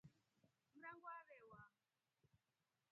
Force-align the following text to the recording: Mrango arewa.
Mrango 0.75 1.07
arewa. 1.19 1.61